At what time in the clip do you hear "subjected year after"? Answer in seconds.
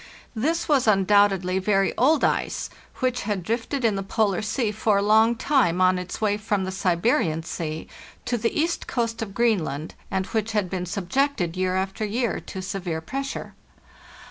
10.87-12.03